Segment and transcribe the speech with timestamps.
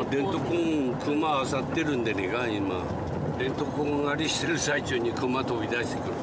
[0.00, 2.82] あレントコン熊あさってるんでねが今。
[3.38, 6.14] レントコン狩りしてる最中に熊飛び出してくる。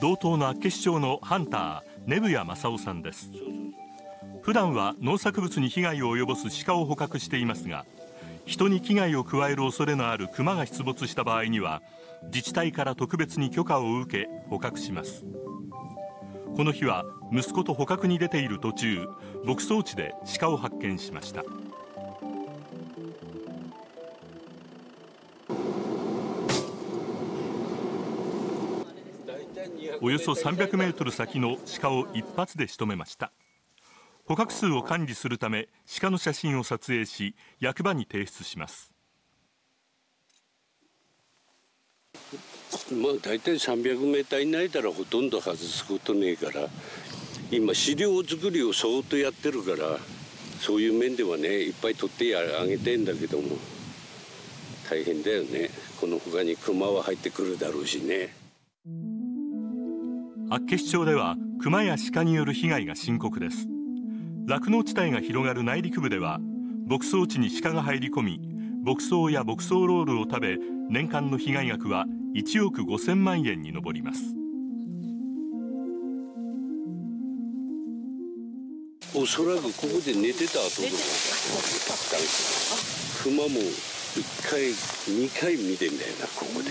[0.00, 3.30] 道東の厚岸町のハンター根部谷正夫さんです。
[4.42, 7.84] 普段は農作物に被害を及ぼす鹿を捕獲していますが
[8.46, 11.82] 人に危害を加える恐れのある熊が出没した場合には
[12.32, 15.26] 自治体から特別に許可を受け捕獲します。
[16.56, 19.08] この日は息子と捕獲に出ている途中
[19.44, 21.44] 牧草地で鹿を発見しました。
[30.00, 33.32] およそ300メートル先の鹿を一発で仕留めました。
[34.24, 35.68] 捕獲数を管理するため
[36.00, 38.97] 鹿の写真を撮影し役場に提出します。
[42.92, 46.68] まあ大体300メーター以内ならほとんど外すことねえから
[47.50, 49.98] 今飼料作りを相当やってるから
[50.60, 53.56] そういう面ではねいっぱい取ってあげてんだけども
[54.88, 55.70] 大変だよね。
[56.00, 58.34] この他に熊は入ってくるだろうしね。
[60.50, 63.66] 厚岸町では熊や鹿による被害が深刻です。
[64.46, 66.38] 酪農地帯が広がる内陸部では
[66.86, 68.40] 牧草地に鹿が入り込み
[68.82, 70.56] 牧草や牧草ロールを食べ
[70.88, 72.06] 年間の被害額は
[72.38, 74.20] 1億5000万円に上ります。
[79.12, 80.88] おそらくここで寝てた後だ
[83.24, 86.70] 熊も1回2回見てんだよなここで。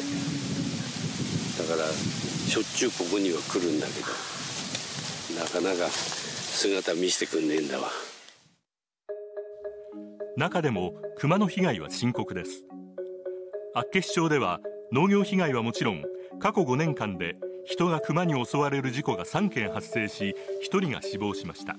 [1.57, 4.07] だからしょっちゅうここには来るんだけど
[5.41, 7.89] なかなか姿見せてくんねえんだわ。
[10.38, 12.63] 中でも熊の被害は深刻です。
[13.73, 16.03] 厚岸町では農業被害はもちろん
[16.39, 17.35] 過去5年間で
[17.66, 20.35] 人が熊に襲われる事故が3件発生し
[20.71, 21.75] 1人が死亡しました。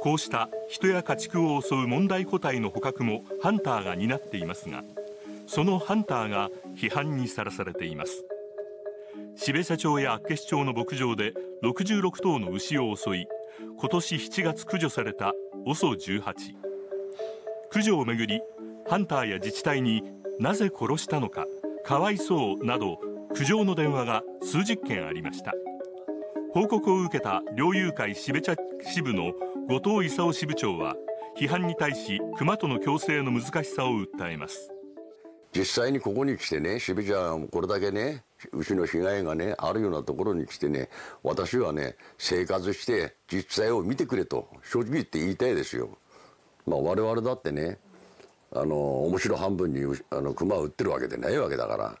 [0.00, 4.84] こうした人や家畜を襲う問題個体の捕獲もハンターが担っていますが
[5.46, 8.24] そのハンターが批判にさらされています。
[9.36, 13.26] 標茶町や厚岸町の牧場で66頭の牛を襲い
[13.78, 15.32] 今年7月駆除された
[15.66, 16.22] OSO18
[17.68, 18.40] 駆除をめぐり
[18.88, 20.02] ハンターや自治体に
[20.38, 21.46] なぜ殺したのか。
[21.86, 22.98] かわいそうなど
[23.32, 25.54] 苦情の電話が数十件ありました
[26.52, 29.32] 報告を受けた猟友会標茶支部の
[29.68, 30.96] 後藤勲支部長は
[31.38, 34.72] 批判に対し熊との共生の難しさを訴えます
[35.56, 40.88] 実際にここに来てね渋谷はこれだけね牛の被害がねあるようなところに来てね
[41.22, 45.90] 私はね生活して実際を見てくれと正直言って言いたいですよ。
[46.66, 47.78] まあ、我々だってね
[48.52, 49.80] あの面白半分に
[50.10, 51.98] あの熊を売ってるわけでないわけだから。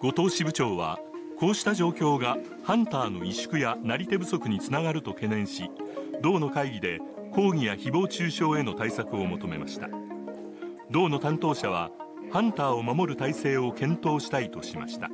[0.00, 0.98] 後藤支部長は
[1.40, 5.70] こうした状況がハンターの萎縮やなり手不足につながると懸念し
[6.22, 7.00] 道の会議で
[7.32, 9.88] 抗議や誹謗中傷への対策を求めました。
[10.90, 11.90] 道の担当者は
[12.32, 15.10] ハンターを守る体制を検討したいとしました。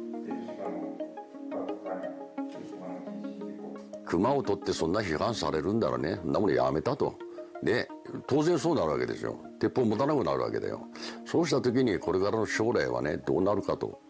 [4.05, 7.19] 熊を取ってそんな批判されるんだらねそんなものやめたと。
[7.63, 7.89] で
[8.27, 9.39] 当然そうなるわけですよ。
[9.61, 10.87] 鉄砲持たなくなるわけだよ。
[11.25, 14.01] そうした時にこれからの将来はねどうなるかと。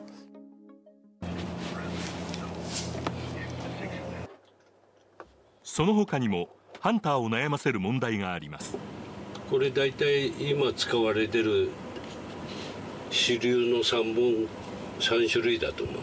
[5.63, 6.49] その他にも
[6.81, 8.77] ハンターを悩ませる問題があります。
[9.51, 11.69] これ大体今使われてる
[13.11, 14.49] 主流の3本
[14.99, 16.03] 3種類だと思うんだ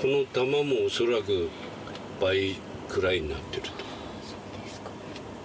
[0.00, 1.48] けどこの玉もおそらく
[2.20, 2.56] 倍
[2.88, 3.87] くらいになってると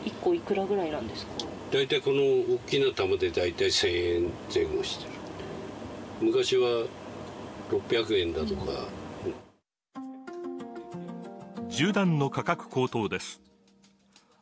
[0.04, 1.32] 1個いくらぐらいなんですか？
[1.72, 5.12] 大体この大きな玉で大体1000円前後してる。
[6.22, 6.86] 昔は
[7.72, 8.88] 600円だとか、
[9.96, 10.00] う
[11.66, 13.42] ん、銃弾の価格高騰です。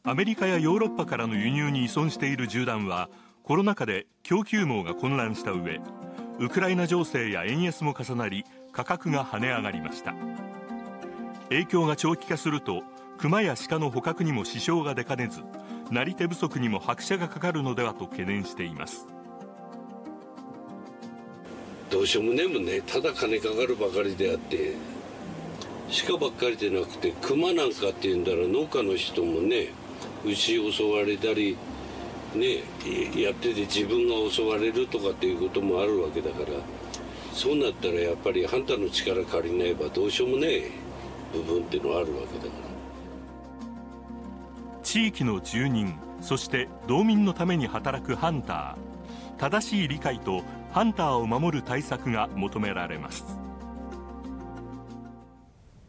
[0.03, 3.09] アメリカやヨーロッパからの輸入に依存している銃弾は
[3.43, 5.79] コロナ禍で供給網が混乱した上
[6.39, 10.15] ウクライナ情勢や円安も重なり価格が跳ね上がりました。
[11.49, 12.83] 影響が長期化すると
[13.21, 15.41] 熊や鹿の捕獲にも支障が出かねず
[15.91, 19.05] なり手不足にも拍車がかかるのではと懸念しています。
[21.91, 22.81] どうしようもねもんね。
[22.81, 24.73] ただ金かかるばかりであって
[26.07, 29.67] 鹿ばっかりでなくて熊なんかっていうんだら農家の人もね
[30.25, 31.55] 牛襲われたり
[32.33, 32.63] ね
[33.15, 36.47] やってて自分が襲われるとかっていうこともあるわけだから
[37.33, 40.71] そうなったらやっぱりハンターの力借りないばどうしようもねえ
[41.33, 42.70] 部分っていうのはあるわけだから。
[44.91, 49.39] 地域の住人そして道民のために働くハンター。
[49.39, 50.41] 正しい理解と
[50.73, 53.39] ハンターを守る対策が求められます。